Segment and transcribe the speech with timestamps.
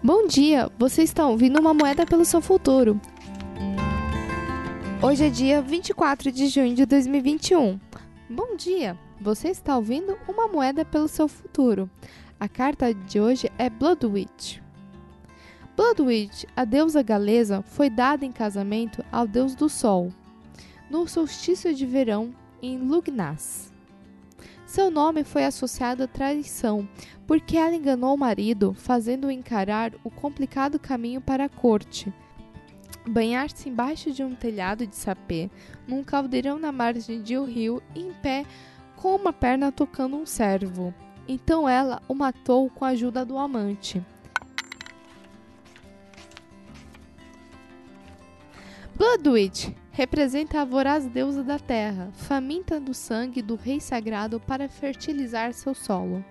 [0.00, 3.00] Bom dia, você está ouvindo uma moeda pelo seu futuro.
[5.02, 7.80] Hoje é dia 24 de junho de 2021.
[8.30, 11.90] Bom dia, você está ouvindo uma moeda pelo seu futuro.
[12.38, 14.60] A carta de hoje é Bloodwitch.
[15.76, 20.12] Bloodwitch, a deusa galesa, foi dada em casamento ao deus do sol,
[20.88, 23.72] no solstício de verão em Lugnas.
[24.68, 26.86] Seu nome foi associado à traição,
[27.26, 32.12] porque ela enganou o marido, fazendo-o encarar o complicado caminho para a corte.
[33.08, 35.50] Banhar-se embaixo de um telhado de sapê,
[35.86, 38.44] num caldeirão na margem de um rio, em pé,
[38.94, 40.92] com uma perna tocando um servo.
[41.26, 44.04] Então ela o matou com a ajuda do amante.
[48.94, 55.52] Bloodwitch representa a voraz deusa da terra, faminta do sangue do rei sagrado para fertilizar
[55.52, 56.24] seu solo.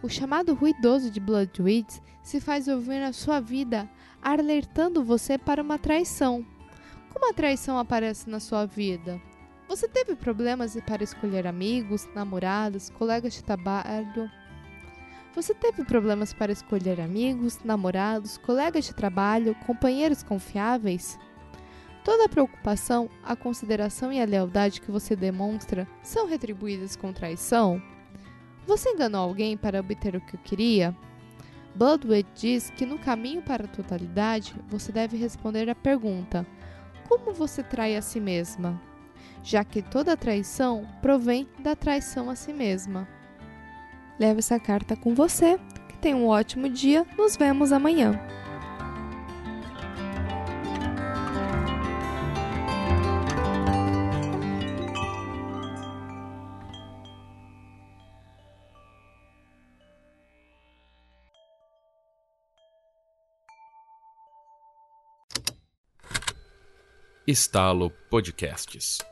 [0.00, 3.90] O chamado ruidoso de Bloodwitch se faz ouvir na sua vida,
[4.22, 6.46] alertando você para uma traição.
[7.12, 9.20] Como a traição aparece na sua vida?
[9.66, 14.30] Você teve problemas para escolher amigos, namorados, colegas de trabalho?
[15.34, 21.18] Você teve problemas para escolher amigos, namorados, colegas de trabalho, companheiros confiáveis?
[22.08, 27.82] Toda a preocupação, a consideração e a lealdade que você demonstra são retribuídas com traição?
[28.66, 30.96] Você enganou alguém para obter o que queria?
[31.74, 36.46] Bloodwood diz que no caminho para a totalidade você deve responder à pergunta:
[37.06, 38.80] como você trai a si mesma?
[39.42, 43.06] Já que toda traição provém da traição a si mesma.
[44.18, 45.58] Leve essa carta com você.
[45.90, 47.06] Que tenha um ótimo dia.
[47.18, 48.18] Nos vemos amanhã.
[67.30, 69.04] Estalo Podcasts